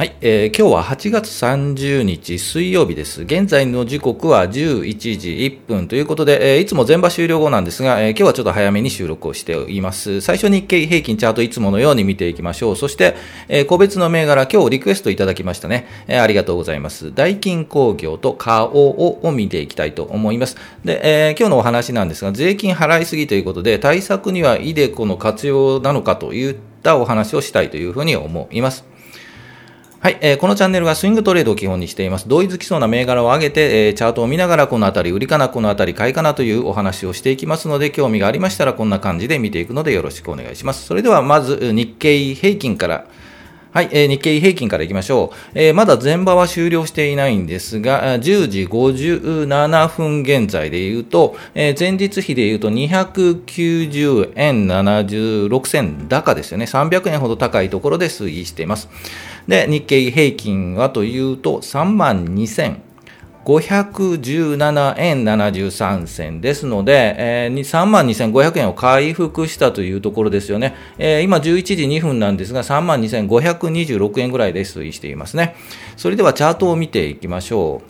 [0.00, 3.20] はい、えー、今日は8月30日水曜日です。
[3.24, 10.22] 現在の時刻は11時1分ということで、えー、いつも全場終了後なんですが、えー、今日はちょっと早めに収録をしています。
[10.22, 12.76] 最初日経平均チャートいつものように見ていきましょう。
[12.76, 13.14] そして、
[13.48, 15.86] えー、個別の銘柄、今日リクエストいただきましたね。
[16.08, 17.14] えー、ありがとうございます。
[17.14, 20.56] ダイキン工業とカオオを見ていきたいと思います。
[20.82, 28.89] で、えー、今日のお話なんですが、税金払いすぎということで、対策にはイデコの活用なのかといったお話をしたいというふうに思います。
[30.02, 32.26] はい、えー、このチャンネルはスイングトレードを基本にしています。
[32.26, 40.86] 同意づきそうな銘柄を上げて、えー、チャートを見ながらこのあたり売りかな、このあたり買いかなというお話をしていきますので、興味がありましたらこんな感じで見ていくのでよろしくお願いします。
[40.86, 43.04] それではまず日経平均から
[43.72, 45.36] はい、えー、日経平均からいきましょう。
[45.54, 56.64] えー、まだ前場は終了していないんですが、10時57分現在で言うと、えー、前日比で言うと290円76銭高ですよね。
[56.64, 58.88] 300円ほど高いところで推移しています。
[59.48, 62.90] で、日経平均はというと3万2000
[63.44, 70.74] 517円73銭ですので、えー、3万2500円を回復したというところですよね。
[70.98, 75.56] えー、今11時2分なんですが、3万2526円ぐらいで推移していますね。
[75.96, 77.89] それではチャートを見ていきましょう。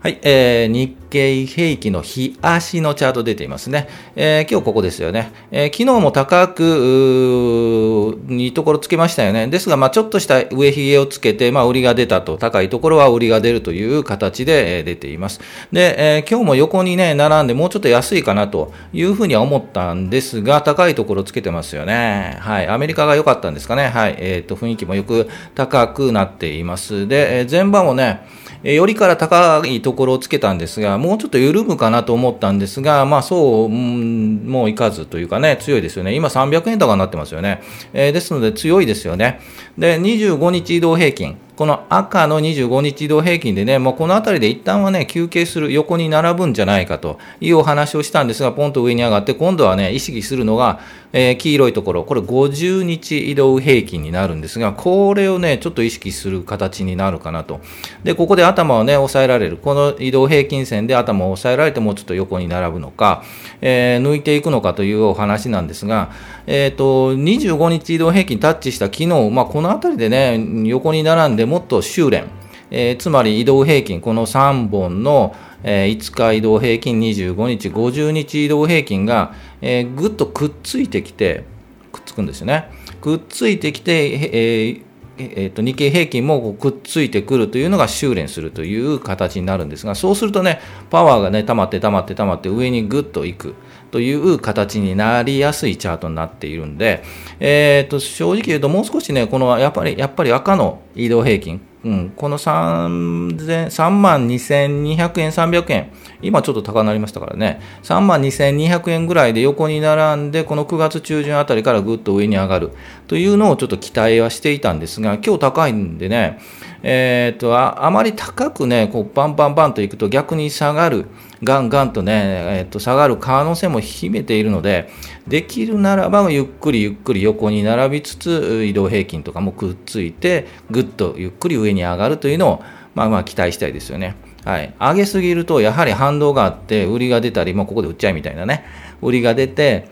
[0.00, 3.88] はい、えー、日経平均の日足のチャート出ていますね。
[4.14, 5.32] えー、今日ここですよね。
[5.50, 9.48] えー、昨日も高く、いいところつけましたよね。
[9.48, 15.40] ですが、まあちょっとした上髭をつけて、まあ売りが出たと、高いところは売りが出るという形で、えー、出ています。
[15.72, 22.36] で、えー、今日も横にね、並んでもうちょっと安いかなというふうには思ったんですが、高いところつけてますよね。
[22.38, 23.88] はい、アメリカが良かったんですかね。
[23.88, 27.08] はい、えっ、ー、と、雰囲気もよく高くなっています。
[27.08, 28.22] で、えー、前場もね、
[28.64, 36.14] えよりから高いところをつけたんですが、もうちょっと緩むかなと思ったんですが、まあそう、もういかずというかね、強いですよね。
[36.14, 37.62] 今300円高になってますよね。
[37.92, 39.40] えー、ですので強いですよね。
[39.76, 41.36] で、25日移動平均。
[41.58, 50.78] この赤の25日移動平均でね、もうこの辺りで一旦はね、休憩する、横に並ぶんじゃないかというお話をしたんですが、ポンと上に上がって、今度はね、意識するのが、
[51.12, 57.60] えー、黄色いところ、これ50日移動平均になるんですが、これをね、ちょっと意識する形になるかなと。
[58.04, 59.56] で、ここで頭をね、抑えられる。
[59.56, 63.24] この移動平均線で頭を抑えられて、もうちょっと横に並ぶのか、
[63.62, 66.12] えー、抜いていくのかというお話なんですが、
[66.46, 72.28] えっ、ー、と、25日移動平均タッチした昨日、まあ、この辺りでね、横に並んでもっと修練、
[72.70, 81.44] えー、つまり移動平均、この3本の、えー、5日移動平均25日、50日移動平均が、えー、ぐっとくっついてきて、
[81.92, 82.70] くっつくんですよね。
[83.00, 84.88] くっついてきて、え
[85.18, 90.60] えー、と日経平均もくっついてくるというのが修練するという形になるんですが、そうするとね、
[90.90, 93.54] パワーがね、溜まって溜まって溜まって上にぐっといく
[93.90, 97.02] という形になりやすいチャートになっているんで、
[97.40, 112.72] えー、と正直言うともう少しね、このやっぱりやっぱり赤の移動平均、うん、この3万2200円、300円、今ちょっと高くなりましたからね、3万2200円ぐらいで横に並んで、この9月中旬あたりからぐっと上に上がる。
[113.06, 116.40] というのをちょっと期待はしていたんですが、今日高いんでね、
[116.82, 121.06] えーと、ああまり高くね、こうバンバンバンといくと逆に下がる、
[121.42, 122.12] ガンガンとね、
[122.58, 124.90] えーと、下がる可能性も秘めているので、
[125.26, 132.62] できるならばゆっくりゆっくり横に並びつつ、移動平均とかもくっついて、ぐっとゆっくり上に上がるというのを、
[132.94, 134.16] まあまあ期待したいですよね。
[134.44, 134.74] はい。
[134.80, 138.64] 上げすぎると、やはり反動があって、売りが出たり、もうここで売っちゃいみたいなね、
[139.02, 139.88] 売りが出て、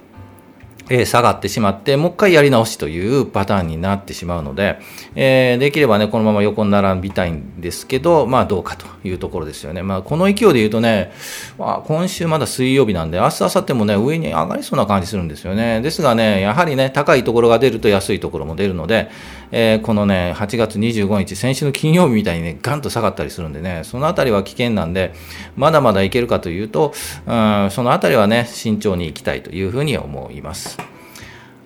[0.88, 4.78] えー、下がってしまって、もう一回やり直しというパターンになってしまうので、
[5.14, 9.82] えー、できればね、このまま横に並びたいんですけど、まあどうかというところですよね。
[9.82, 11.12] まあこの勢いで言うとね、
[11.58, 15.80] まあ、今週まだ水曜日なんで、明日、明後日もね、上に上がりそうな感じするんですよね。
[15.80, 19.10] ですがね、やはりね、高いところが出ると安いところも出るので、
[19.52, 25.14] えー、このね、8月25日、先週の金曜日みたいにね、ガンと下がったりするんでね、そのあたりは危険なんで、
[25.56, 26.92] まだまだいけるかというと、
[27.26, 30.75] うん、そのあたりはね、慎重にいきたいというふうに思います。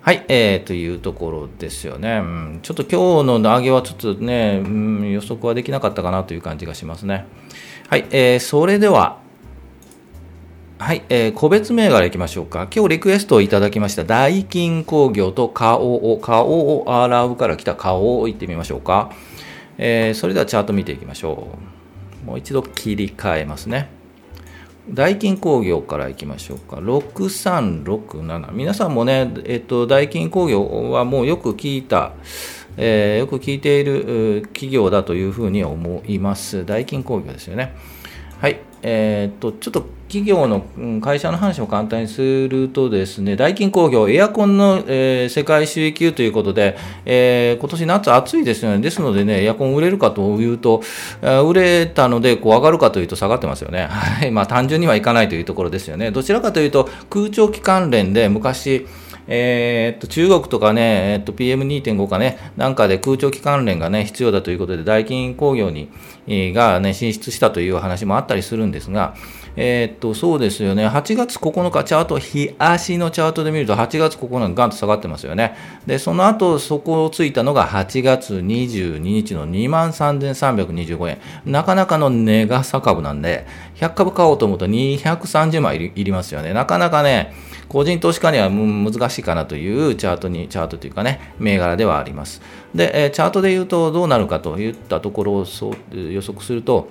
[0.03, 7.27] はい、えー、というところですよね、うん、ちょっと今日の上げはちょっとね、うん、予測はできなかったかなという感じがしますね。
[7.87, 9.19] はい、えー、それでは、
[10.79, 12.67] はい、えー、個別銘柄いきましょうか。
[12.73, 19.11] 今日リクエストをいただきましたダイキン工業とカオオ、カオオ洗うから来たカオオ行ってみましょうか。
[19.77, 21.47] えー、それではチャート見ていきましょ
[22.23, 22.25] う。
[22.25, 24.00] もう一度切り替えますね。
[24.89, 26.77] 大金工業からいきましょうか。
[26.77, 28.51] 6367。
[28.51, 32.13] 皆さんもね、えっと、大金工業はもうよく聞いた、
[32.77, 36.65] えー、よく聞いている企業だというふうに思います。
[36.65, 37.75] 大金工業ですよね。
[38.39, 38.70] はい。
[38.81, 40.65] えー、っとちょっと企業の
[40.99, 46.75] 会社の話を簡単にするとですね、ダイキン工業、エアコンの、えー、世界首位級ということで、
[47.05, 48.79] えー、今年夏暑いですよね。
[48.79, 50.83] ですのでね、エアコン売れるかというと、
[51.21, 53.87] 売れたのでこう上がるかというと下がってますよね。
[53.89, 54.31] はい。
[54.31, 56.11] まあ単純にはいかないというところですよね。
[56.11, 58.87] どちらかというと、空調機関連で昔、
[59.33, 65.89] えー、っと中国とかね、えー、っと PM2.5 かね、なんかで空調機関連がね、必要だということで、ダイキン工業に、
[66.27, 69.15] えー、がね、進出したという話もあったりするんですが、
[69.55, 70.87] えー、っと、そうですよね。
[70.87, 75.55] 8月9日、チャート、日足のチャートで見ると、8月9日ガンと下がってますよね。
[75.85, 81.17] で、その後、そこをついたのが8月22日の23,325円。
[81.45, 83.45] なかなかの値傘株なんで、
[83.75, 86.53] 100株買おうと思うと230万いりますよね。
[86.53, 87.33] なかなかね、
[87.67, 92.41] 個人投資家には難しいかなというチャートに、チャートというかね、銘柄ではあります。
[92.75, 95.45] で、えチャートで言うとどうなるかといったところを
[95.93, 96.89] 予測すると、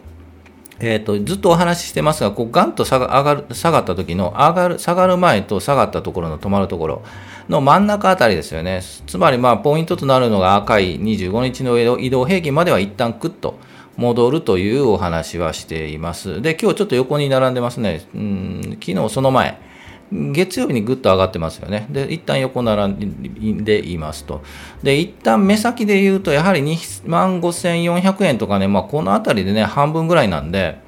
[0.82, 7.03] えーと、ずっとお話ししてますが、こうガンと下が上がる下がった時の上がる下がる前と下がったところの止まるところ
[7.50, 8.81] の真ん中あたりですよね。
[9.06, 13.59] つまり、まあ、ポイントとなるのが赤い25日の移動平均までは一旦クッと
[13.97, 16.41] 戻るというお話はしています。
[16.41, 18.06] で、今日ちょっと横に並んでますね。
[18.15, 19.69] うん昨日その前。
[20.12, 21.87] 月曜日にぐっと上がってますよね。
[21.91, 24.43] で、一旦横並んでいますと。
[24.83, 30.81] で、一旦目先で言うと、やはり2万5400円とかね、まあ、このあたりでね、半分ぐらいなんで、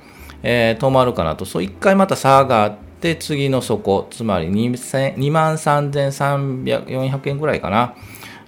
[0.42, 1.44] えー、止まるかなと。
[1.44, 7.94] そう、一回また下がって、次の底、つまり2万3300、400円ぐらいかな。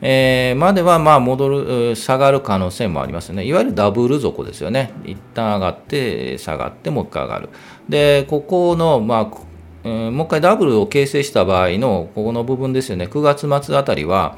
[0.01, 3.45] えー、まではまあ戻る、下がる可能性もありますよね。
[3.45, 4.93] いわゆるダブル底ですよね。
[5.05, 7.49] 一旦上がって、下がって、もう一回上がる。
[7.89, 9.54] で、ここの、まあ、
[9.85, 14.37] えー、もう一回ダブルを形成した場合のここの部分ですよね、9月末あたりは、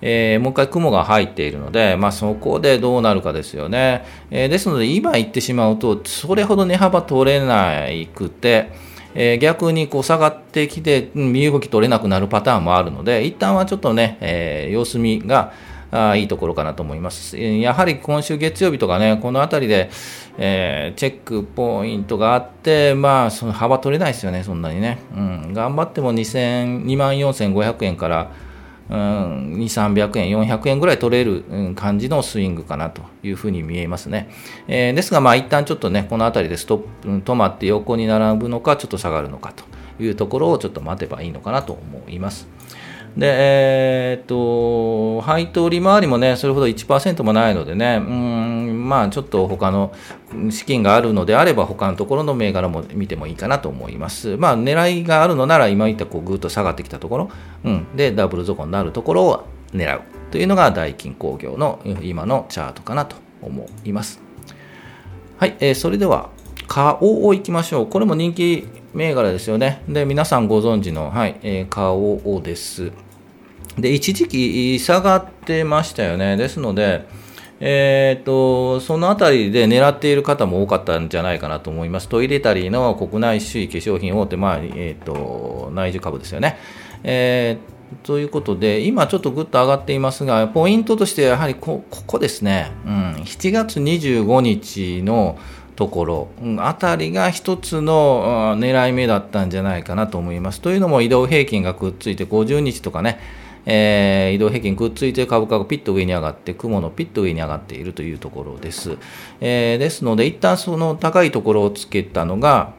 [0.00, 4.04] えー、もう一回雲が入っているので、まあ、そこでどうなるかですよね。
[4.30, 8.70] えー、ですので、今言ってしまうと、それほど値幅取れなくて、
[9.14, 15.52] えー、逆にこう下がってきて、身動き取れなくなるパターンもあるので、一旦はちょっとね、え様子見が、
[15.94, 17.38] あいいところかなと思います。
[17.38, 19.90] やはり今週月曜日とかね、このあたりで、
[20.36, 24.98] えー、チェックポイントがあって、まあ、その幅取れないですよね、そんなにね。
[25.16, 28.32] うん、頑張っても2万4500円から、
[28.90, 31.44] うん、2、300円、400円ぐらい取れる
[31.76, 34.28] 感じのスイングかなというふうに見えますね。
[34.66, 39.64] えー、ですが、まあ、一旦ちょっとね、この辺りでストップ、止まって横に並ぶのか、ちょっと下がるのかと
[40.02, 42.48] いうところをちょっと待てばいいのかなと思います。
[43.16, 49.92] で、えー、っと、配当利回りもね、それほど1%もないのでね、うん、まあ、ちょっと他の
[50.50, 54.36] 資金があるのであれば、他のところの銘柄も見てもいいかなと思います。
[54.36, 57.30] まあ、狙いがあるのなら、今言ったこうぐっと下がってきたところ、
[57.64, 60.00] うん、で、ダブル底になるところを狙う
[60.32, 64.20] というのが、ダイキン工業の今のチャートかなと思います。
[65.38, 66.30] はい、えー、それでは、
[66.66, 67.86] 花王をいきましょう。
[67.86, 69.82] これも人気銘柄ですよね。
[69.88, 72.92] で、皆さんご存知の、はい、えー、花王です。
[73.78, 76.36] で、一時期下がってましたよね。
[76.36, 77.06] ですので、
[77.60, 82.08] えーと、そのあたりで狙っている方も多かったんじゃないかなと思います。
[82.08, 86.58] トイレタリーの国内首位化粧品大手、まあえーと、内需株ですよね。
[87.02, 92.92] えー、ということで、今ちょっとぐっと上がっていますが、ポイントとしてやはりここですね、うん、
[93.24, 95.38] 7月25日の
[95.76, 96.28] ところ、
[96.58, 100.60] あたりが一つの狙い目だったんじゃないかなと思います。
[100.60, 103.18] というのも移動平均がくっついて50日とかね、
[103.66, 108.96] えー、移動平均くっついて株価がピッと上に上がって、雲のピッと上に上がっているというところです。
[109.40, 112.72] えー、ですので、一旦その高いところをつけたのが、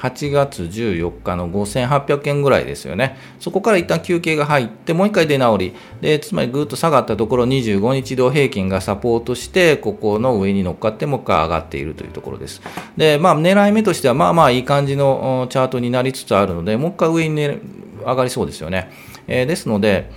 [0.00, 3.18] 8月14日の5800円ぐらいですよね。
[3.38, 5.74] そこから一旦休憩が入って、もう一回出直り。
[6.00, 12.62] で、つまりぐっと下がったところ、25日移動平均がサポートして、ここの上に乗っかって、もう一回上がっているというところです。
[12.96, 17.58] で、まあ、狙い目としては、まあまあいい感じのチャートになりつつあるので、もう一回上に、ね、
[18.06, 18.90] 上がりそうですよね。
[19.30, 20.10] えー、ですので、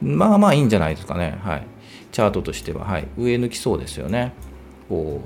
[0.00, 1.38] まあまあいいんじゃないですかね。
[1.42, 1.66] はい。
[2.12, 3.08] チャートとしては、はい。
[3.18, 4.32] 上抜きそうですよね。
[4.88, 5.20] こ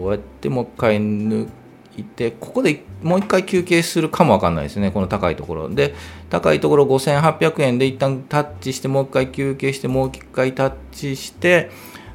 [0.00, 1.48] うやってもう一回抜
[1.96, 4.90] いて、ここでもう一回休憩するかもわかんないですね。
[4.90, 5.68] この高いところ。
[5.68, 5.94] で、
[6.30, 11.70] 高いところ5800円で一旦タッチして、もう一回休憩して、もう一回タッチして、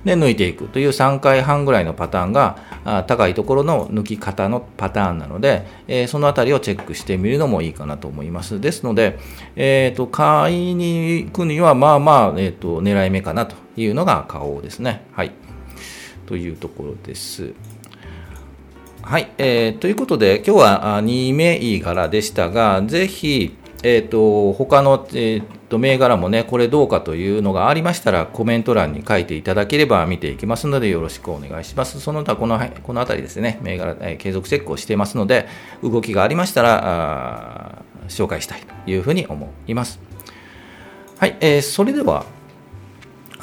[0.05, 8.61] で抜いていくという3回半ぐらいのパターンが高いところの抜き方のパターンなので、えそのあたりをチェックしてみるのもいいかなと思います。
[8.61, 9.17] ですので、
[9.55, 15.05] えーと、買いに行くにはまあまあ、えーと、狙い目かなというのが顔ですね。
[15.11, 15.31] はい。
[16.27, 17.53] というところです。
[19.01, 23.55] はい、えー、ということで、今日は2銘柄でしたが、ぜひ、
[23.87, 31.99] えーと、他の、えーと、銘柄もね、これどうかというのがありましたら、コメント欄に書いていただければ見ていきますので、よろしくお願いします。
[31.99, 35.45] その他、このこの辺りですね、銘柄、えー、継続チェックをしていますので、
[35.83, 39.99] 動きがありましたら、紹介したいというふうに思います。
[41.19, 42.25] はい、えー、それでは、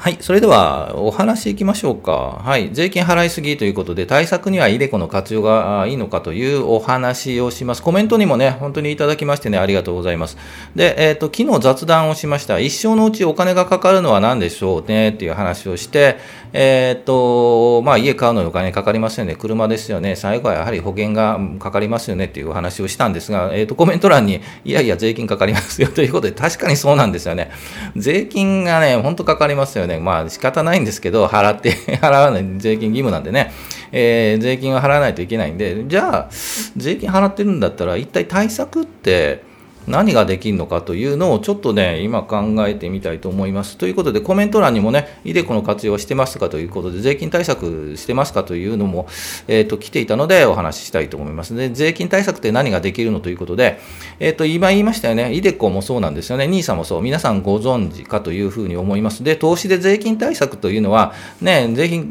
[0.03, 0.19] はい。
[0.19, 2.43] それでは、お話いきましょうか。
[2.43, 2.71] はい。
[2.73, 7.85] 税金払いすぎということで、対策にはイデコの活用がいいのかというお話をします。
[7.85, 10.37] コメントにもね、本当にいただきましてね、ありがとうございます。
[10.75, 12.59] で、えっ、ー、と、昨日雑談をしました。
[12.59, 15.11] 一生のうちお金がかかるのは何でしょうね？
[15.11, 16.17] っていう話をして、
[16.53, 19.37] えっ、ー、と、まあ、家買うのにお金かかりますよね。
[19.37, 20.17] 車ですよね。
[20.17, 27.53] 最後はやはり保険がかかりますよねっていうお話をしたんですが、えっ、ー、と、コメント欄に、いやいや、税金かかりますよということで、確かにそうなんですよね。
[27.95, 29.92] 税金がね、本当かかりますよね。
[29.93, 33.53] ね、まあ仕方ないんですけど、払って、 払わない、税金義務なんでね、
[33.93, 36.29] えー、税金は払わないといけないんで、じゃあ、
[36.77, 39.43] 税金払ってるんだったら、一体対策って、
[39.87, 43.77] 何ができるのかというのをちょっとね、今考えてみたいと思います。
[43.77, 49.07] ということで、コメント欄にもね、イデコの活用してますかということで、税金対策してますかというのも、
[49.49, 51.55] えっ、ー、と、来ていたのでお話ししたいと思います。
[51.55, 53.81] で、税金対策って何ができるのということで、
[54.21, 59.25] えっ、ー、と、今言いましたよね、イデコもそうなんですよね、NISA もそう、皆さんご存知かというふうに思います。
[59.25, 62.11] で、投資で税金対策というのは、ね、税金、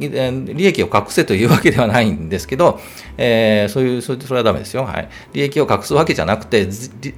[0.55, 2.79] 利益を隠せというわけではないんですけど、
[3.17, 4.83] えー、そういう、それはダメですよ。
[4.83, 5.09] はい。
[5.33, 6.67] 利益を隠すわけじゃなくて、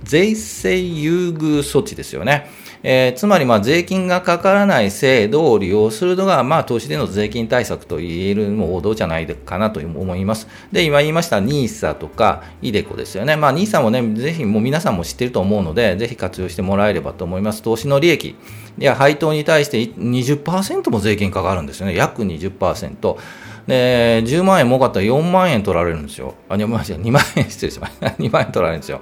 [0.03, 2.49] 税制優遇措置ですよね。
[2.85, 10.49] えー、つまり、まあ、税金がかからない制度を利用するのが、まあ、投資での税金対策と言えるも王道じゃないかなと思います。
[10.73, 13.37] で、今言いました NISA とか iDeCo ですよね。
[13.37, 17.61] まあ、NISA もね、ぜひもう皆さんも知ってると思うので、ぜひ活用してもらえればと思います。
[17.61, 18.35] 投資の利益。
[18.77, 21.95] や、配当に対して20%も税金かかるんですよね。
[21.95, 23.17] 約20%。
[23.67, 26.35] で、10万円儲かったら4万円取られるんですよ。
[26.49, 28.07] あ、2万円、2万円失礼しました。
[28.19, 29.01] 2万円取られるんですよ。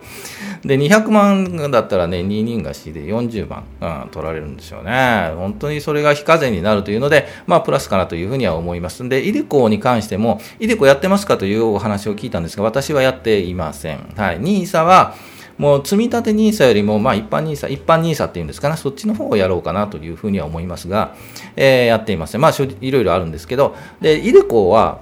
[0.63, 5.31] で、200万だったらね、2人がしで40万、うん、取られるんですよね。
[5.35, 9.07] 本当にそれが非課税になるというので、まあ、プラスかなというふうには思います。
[9.07, 14.13] で、イデコに関しても、イデコやってますかというお話を聞いたんですが、私はやっていません。
[14.15, 14.39] はい。
[14.39, 15.15] NISA は、
[15.61, 21.13] もう積み立て NISA よりも、まあ、一般 NISA、一般 NISA っていうんですかね、そっちの方をやろうかなというふうには思いますが、
[21.55, 22.35] えー、やっています。
[22.39, 22.51] まあ、
[22.81, 25.01] いろいろあるんですけど、で、イデコは、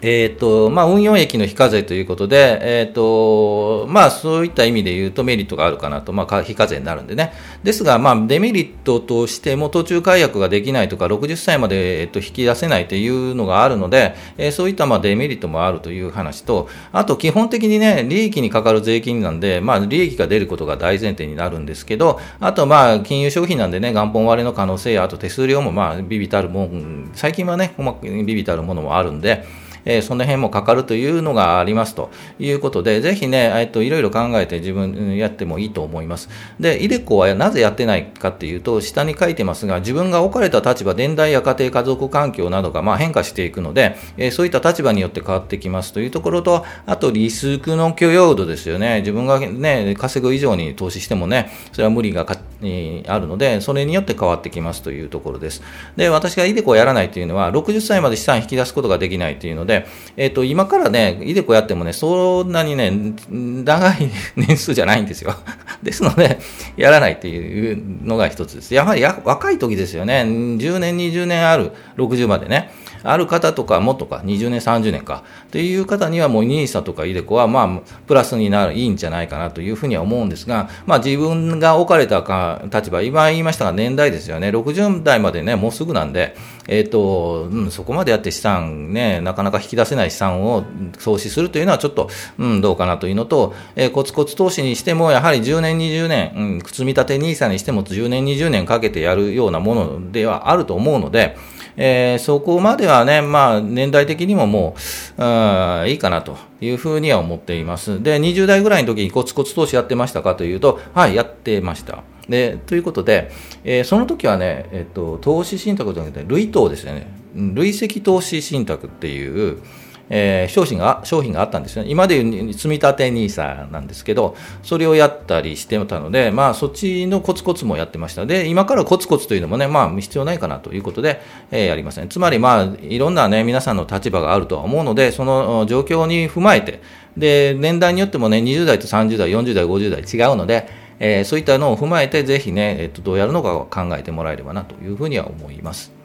[0.00, 7.32] えーとまあ、運用益の非課税ということで、えーとまあ、そういった意味で言うとメリットがあるかなと、まあ、非課税になるんでね、
[7.64, 29.44] ですが、まあ、デメリットとしても途中解約ができないとか、60歳まで、えー、と引き出せないというのがあるので、えー、そういったまあデメリットもあるという話と、あと基本的にね、利益にかかる税金なんで、まあ、利益が出ることが大前提になるんですけど、あと、まあ、金融商品なんでね、元本割れの可能性や、あと手数料もまあビビたるもん、最近はね、ビビたるものもあるんで、
[29.88, 36.28] えー、その辺もかかるというのがありますということで、ぜひね、えっと、いろいろ考えて自分やってもいいと思います。
[36.60, 49.00] で、イデコはなぜやってないかっていうと、下に書いてますが、自分が置かれた立場、伝代や家庭家族環境などがま変化していくので、えー、そういった立場によって変わってきますというところと、あとリスクの許容度ですよね。
[49.00, 55.62] 自分がね、稼ぐ以上に投資してもね、それは無理がか、えー、あるので、それによって変わってきますというところです。
[55.96, 59.77] で、私がイデコをやらないというのは、60歳まで資産引き出すことができないというので、
[60.16, 65.34] えっ、ー、と、今からね、いでこやってもね、そんなにね、長い年数じゃないんですよ。
[65.82, 66.38] ですので、
[66.76, 68.74] やらないっていうのが一つです。
[68.74, 70.22] やはりや若い時ですよね。
[70.24, 72.70] 10年、20年ある、60までね。
[73.02, 84.48] ある方とかもとか、20年、30年か、という方にはもう NISA とか iDeCo は、まあ、プラスになる、いいんじゃないかなというふうには思うんですが、まあ、自分が置かれたか立場、今言いましたが年代ですよね。
[84.48, 86.36] 60代までね、もうすぐなんで、
[86.68, 90.64] えっ、ー、と、うん、そこまでやって資産ね、なかなか引き出せない資産を
[91.02, 101.36] 投資するというのはちょっと、うん、どうかなというのと、えー、コツコツ投資にしても、やはり10年、20年、うん、積み立て NISA にしても10年、20年かけてやるようなものではあると思うので、
[101.80, 104.74] えー、そこまではね、まあ、年代的にもも
[105.16, 108.02] う、うん、いいかなというふうには思っています。
[108.02, 112.02] で、20代ぐらいの時にコツコツ投資やってましたかというと、はい、やってました。
[112.28, 113.30] で、ということで、
[113.62, 117.06] えー、その時はね、えっと、投資信託じゃなくて、累投ですよね。
[117.34, 119.62] 累積投資信託っていう、
[120.10, 136.80] えー、商品が商品があったんですよね、今でいう積立 NISA なんですけど、それをやったりしてたので、まあ、そっちのコツコツもやってました、で今からコツコツというのもね、まあ、必要ないかなということで、えー、やりません、つまり、まあ、いろんな、ね、皆さんの立場があるとは思うので、その状況に踏まえて、
[137.16, 140.68] で年代によってもね、20代と30代、40代、50代違うので、
[141.00, 145.97] えー、そういったのを踏まえて、ぜひね、えっと、どうやるのかを考えてもらえればなというふうには思います。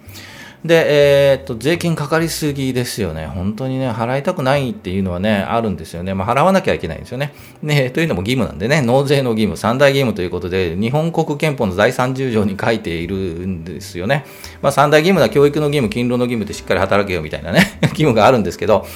[0.65, 3.27] で、えー、っと、税金かかりすぎですよね。
[3.27, 6.13] 本当にね、払いたくないっていうのはね、あるんですよね。
[6.13, 7.33] まあ、払わなきゃいけないんですよね。
[7.61, 14.25] ね、というのも義務なんでね、納税の義務、三大義務ということで、日本国憲法の第30条に書いているんですよね。
[14.61, 18.87] まあ、三大義務は教育の義務、勤労の義務でしっかり働けよみたいなね、 義務があるんですけど、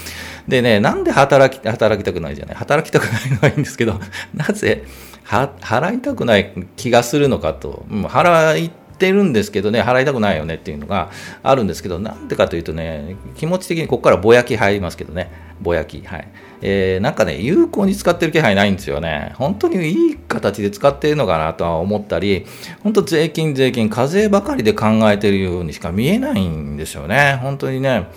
[0.47, 2.55] でね、なんで働き、働きたくないじゃない？
[2.55, 4.00] 働きたくないのはいいんですけど、
[4.33, 4.83] なぜ、
[5.25, 7.83] は、払いたくない気がするのかと。
[7.89, 11.12] 払いってるんですけどね、払いたくないよねっていうのが
[11.44, 16.01] あるんですけど、なんでかというとね、気持ち的にここからぼやき入りますけどね、ぼやき。
[16.01, 16.27] はい。
[16.62, 19.34] えー、なんかね、有効に使ってる気配ないんですよね。
[19.36, 22.46] 本当にいい形で使っているのかなとは思ったり、
[22.82, 27.39] 本当税金、税金、課税ばかりで考えてるようにしか見えないんですよね。
[27.44, 28.08] 本当にね、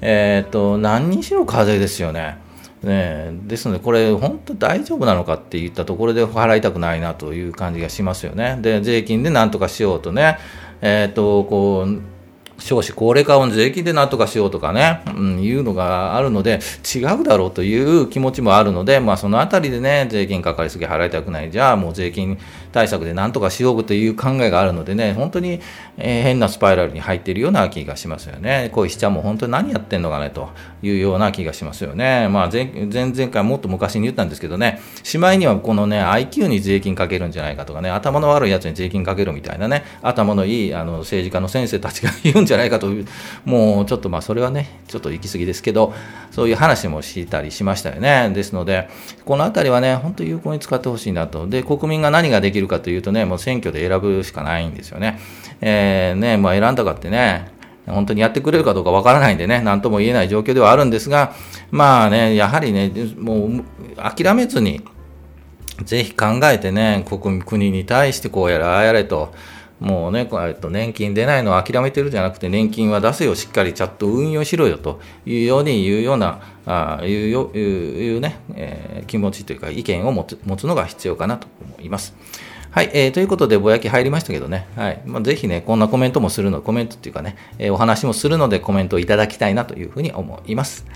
[0.00, 2.38] えっ、と、何にしろ課税ですよね。
[2.82, 8.58] ね、ですので、これ、本当大丈夫なのかっていったところで払いたくないなという感じがしますよね。
[8.60, 10.38] で、税金でなんとかしようとね、
[10.80, 12.00] え、ー、と、こう、
[12.60, 16.60] 少子高齢化を税金でなんとかしようとかね、うん、いうのがあるので、
[16.94, 22.38] 違うだろうという気持ちもあるので、まあ、そのあたりでね、税金かかりすぎ払いたくない、じゃあもう税金
[22.72, 25.60] 対策でなんとかしようという考えがあるのでね、本当に、
[25.98, 28.70] え、変なスパイラルに入っているような気がしますよね。
[28.72, 30.50] こういうしちゃんも本当に何やってんのかねと
[30.82, 32.28] いうような気がしますよね。
[32.28, 43.06] まあ前、前々回もっと昔に言ったんですけどね、しまいにはこのね、IQ に税金かけるんじゃないかとかね、頭の悪いやつに税金かけるみたいなね、頭のいいあの政治家の先生たちが言うんじゃないかという、
[43.44, 45.92] もうちょっとまあそれはね、ちょっと行き過ぎですけど、
[46.30, 48.30] そういう話もしたりしましたよね。
[48.34, 48.88] ですので、
[49.24, 51.46] このあたりはね、本当有効に使ってほしいなと。
[51.46, 55.18] で、国民が何ができるるかというとね、もう選挙で選ぶしかないんですよね。
[55.60, 57.52] えー、ね、まあ選んだかってね、
[57.86, 61.34] 本当にやってくれるかどうかわからないんでね、なんとも言えない状況ではあるんですが、
[61.70, 63.64] まあね、やはりね、もう
[63.96, 64.82] 諦めずに、
[65.84, 69.32] ぜひ考えてね、国国に対してこうやらああやれと、
[69.80, 82.14] もうね、えっと、年金出ないのを諦めてるじゃなくて、年金は出せよ、しっかりちゃんと運用しろよというように言うような、あいうよいうね、えー、気持ちというか意見を持つ持つのが必要かなと思います。
[82.72, 90.86] はい、えー、ということで、ぼやき入りましたけどね、はいまあ、ぜひね、こんなコメントもするの、コメントっていうかね、えー、お話もするので、コメントをいただきたいなというふうに思います。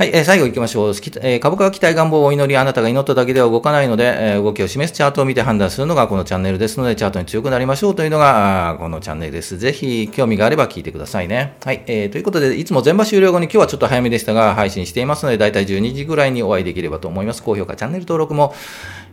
[0.00, 0.94] はい、えー、最後行きましょう。
[1.22, 9.58] え、株価は期待願望をお祈り、あなたが祈っただけでは動かないので、えー、動きを示すチャートを見て判断するのがこのチャンネルですので、チャートに強くなりましょうというのが、このチャンネルです。
[9.58, 11.56] ぜひ、興味があれば聞いてくださいね。
[11.64, 17.42] はい、えー、ということで、いつも全場終了後に今日はちょっと早めでしたが、配信していますので、だいたい12時ぐらいにお会いできればと思います。
[17.42, 18.54] 高評価、チャンネル登録も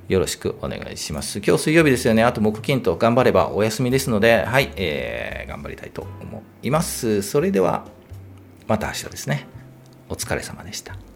[0.07, 1.39] よろしくお願いします。
[1.39, 2.23] 今日水曜日ですよね。
[2.23, 7.21] あと木金と頑張ればお休みですので、はい、えー、頑張りたいと思います。
[7.21, 7.85] それでは、
[8.67, 9.47] また明日ですね。
[10.09, 11.06] お疲れ様でした。